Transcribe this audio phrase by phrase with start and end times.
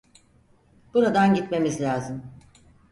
[0.93, 2.23] Buradan gitmemiz lazım.